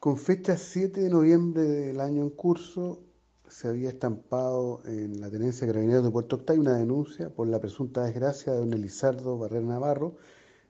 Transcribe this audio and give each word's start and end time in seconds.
Con 0.00 0.16
fecha 0.16 0.56
7 0.56 1.00
de 1.00 1.10
noviembre 1.10 1.62
del 1.62 2.00
año 2.00 2.22
en 2.22 2.30
curso, 2.30 3.02
se 3.48 3.66
había 3.66 3.88
estampado 3.88 4.80
en 4.84 5.20
la 5.20 5.28
Tenencia 5.28 5.66
de 5.66 5.72
Carabineros 5.72 6.04
de 6.04 6.12
Puerto 6.12 6.36
Octay 6.36 6.56
una 6.56 6.78
denuncia 6.78 7.30
por 7.30 7.48
la 7.48 7.58
presunta 7.58 8.04
desgracia 8.04 8.52
de 8.52 8.60
don 8.60 8.72
Elizardo 8.72 9.36
Barrera 9.36 9.66
Navarro, 9.66 10.14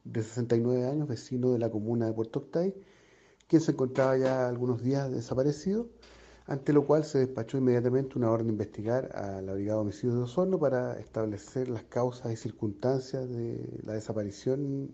de 0.04 0.22
69 0.22 0.87
años, 0.87 1.09
vecino 1.09 1.53
de 1.53 1.59
la 1.59 1.71
comuna 1.71 2.06
de 2.06 2.14
Puerto 2.14 2.38
Octay, 2.38 2.75
quien 3.46 3.61
se 3.61 3.72
encontraba 3.72 4.17
ya 4.17 4.49
algunos 4.49 4.83
días 4.83 5.12
desaparecido, 5.12 5.90
ante 6.47 6.72
lo 6.72 6.87
cual 6.87 7.04
se 7.04 7.19
despachó 7.19 7.58
inmediatamente 7.58 8.17
una 8.17 8.31
orden 8.31 8.47
de 8.47 8.53
investigar 8.54 9.15
a 9.15 9.42
la 9.42 9.53
Brigada 9.53 9.76
de 9.76 9.83
Homicidios 9.83 10.15
de 10.15 10.22
Osorno 10.22 10.58
para 10.58 10.99
establecer 10.99 11.69
las 11.69 11.83
causas 11.83 12.33
y 12.33 12.37
circunstancias 12.37 13.29
de 13.29 13.79
la 13.83 13.92
desaparición 13.92 14.88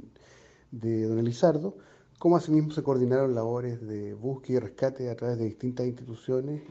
de 0.72 1.04
don 1.04 1.20
Elizardo, 1.20 1.76
como 2.24 2.38
asimismo 2.38 2.70
se 2.70 2.82
coordinaron 2.82 3.34
labores 3.34 3.86
de 3.86 4.14
búsqueda 4.14 4.56
y 4.56 4.60
rescate 4.60 5.10
a 5.10 5.14
través 5.14 5.36
de 5.36 5.44
distintas 5.44 5.84
instituciones, 5.84 6.62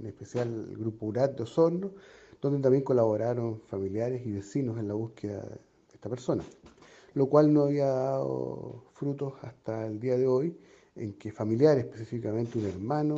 en 0.00 0.06
especial 0.06 0.48
el 0.70 0.74
Grupo 0.78 1.04
URAT 1.04 1.36
de 1.36 1.42
Osorno, 1.42 1.90
donde 2.40 2.60
también 2.60 2.82
colaboraron 2.82 3.60
familiares 3.66 4.24
y 4.24 4.32
vecinos 4.32 4.78
en 4.78 4.88
la 4.88 4.94
búsqueda 4.94 5.42
de 5.42 5.60
esta 5.92 6.08
persona, 6.08 6.42
lo 7.12 7.26
cual 7.26 7.52
no 7.52 7.64
había 7.64 7.88
dado 7.88 8.84
frutos 8.94 9.34
hasta 9.42 9.86
el 9.86 10.00
día 10.00 10.16
de 10.16 10.26
hoy, 10.26 10.56
en 10.96 11.12
que 11.18 11.30
familiares, 11.30 11.84
específicamente 11.84 12.58
un 12.58 12.64
hermano 12.64 13.16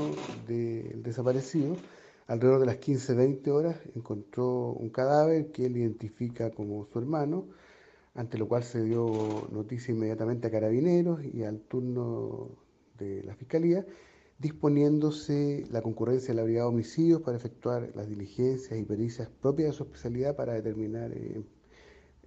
del 0.48 1.00
desaparecido, 1.00 1.76
alrededor 2.26 2.58
de 2.58 2.66
las 2.66 2.80
15-20 2.80 3.48
horas 3.52 3.76
encontró 3.94 4.72
un 4.72 4.90
cadáver 4.90 5.52
que 5.52 5.66
él 5.66 5.76
identifica 5.76 6.50
como 6.50 6.86
su 6.86 6.98
hermano, 6.98 7.46
ante 8.14 8.38
lo 8.38 8.48
cual 8.48 8.62
se 8.62 8.82
dio 8.82 9.48
noticia 9.50 9.92
inmediatamente 9.92 10.46
a 10.46 10.50
carabineros 10.50 11.24
y 11.24 11.42
al 11.42 11.60
turno 11.60 12.50
de 12.98 13.24
la 13.24 13.34
Fiscalía, 13.34 13.84
disponiéndose 14.38 15.64
la 15.70 15.82
concurrencia 15.82 16.28
de 16.28 16.34
la 16.34 16.44
Brigada 16.44 16.68
de 16.68 16.74
Homicidios 16.74 17.22
para 17.22 17.36
efectuar 17.36 17.90
las 17.94 18.08
diligencias 18.08 18.78
y 18.78 18.84
pericias 18.84 19.28
propias 19.28 19.70
de 19.70 19.72
su 19.76 19.84
especialidad 19.84 20.36
para 20.36 20.54
determinar 20.54 21.12
eh, 21.12 21.42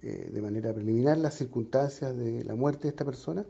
eh, 0.02 0.30
de 0.32 0.42
manera 0.42 0.72
preliminar 0.72 1.18
las 1.18 1.34
circunstancias 1.34 2.16
de 2.16 2.44
la 2.44 2.54
muerte 2.54 2.84
de 2.84 2.88
esta 2.90 3.04
persona 3.04 3.44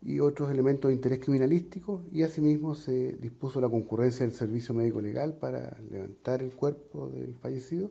y 0.00 0.20
otros 0.20 0.50
elementos 0.50 0.88
de 0.88 0.94
interés 0.94 1.18
criminalístico 1.20 2.02
y 2.12 2.22
asimismo 2.22 2.74
se 2.74 3.12
dispuso 3.14 3.60
la 3.60 3.68
concurrencia 3.68 4.24
del 4.26 4.34
servicio 4.34 4.74
médico 4.74 5.00
legal 5.00 5.34
para 5.34 5.76
levantar 5.90 6.42
el 6.42 6.52
cuerpo 6.52 7.08
del 7.10 7.34
fallecido 7.34 7.90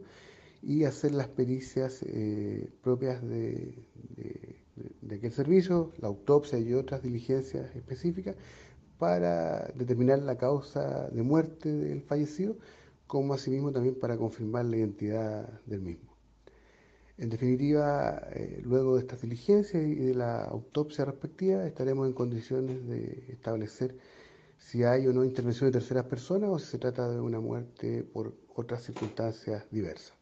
y 0.61 0.83
hacer 0.83 1.13
las 1.13 1.27
pericias 1.27 2.03
eh, 2.03 2.69
propias 2.81 3.21
de, 3.21 3.85
aquel 5.11 5.31
servicio, 5.31 5.91
la 5.99 6.07
autopsia 6.07 6.59
y 6.59 6.73
otras 6.73 7.01
diligencias 7.01 7.75
específicas 7.75 8.35
para 8.97 9.67
determinar 9.75 10.19
la 10.19 10.37
causa 10.37 11.09
de 11.09 11.21
muerte 11.21 11.71
del 11.71 12.01
fallecido, 12.01 12.57
como 13.05 13.33
asimismo 13.33 13.71
también 13.71 13.95
para 13.95 14.17
confirmar 14.17 14.65
la 14.65 14.77
identidad 14.77 15.61
del 15.65 15.81
mismo. 15.81 16.17
En 17.17 17.29
definitiva, 17.29 18.27
eh, 18.31 18.61
luego 18.63 18.95
de 18.95 19.01
estas 19.01 19.21
diligencias 19.21 19.83
y 19.83 19.95
de 19.95 20.13
la 20.13 20.43
autopsia 20.43 21.05
respectiva, 21.05 21.65
estaremos 21.65 22.07
en 22.07 22.13
condiciones 22.13 22.87
de 22.87 23.25
establecer 23.29 23.97
si 24.59 24.83
hay 24.83 25.07
o 25.07 25.13
no 25.13 25.23
intervención 25.23 25.71
de 25.71 25.79
terceras 25.79 26.05
personas 26.05 26.49
o 26.49 26.59
si 26.59 26.67
se 26.67 26.77
trata 26.77 27.09
de 27.09 27.19
una 27.19 27.39
muerte 27.39 28.03
por 28.03 28.35
otras 28.55 28.83
circunstancias 28.83 29.65
diversas. 29.71 30.16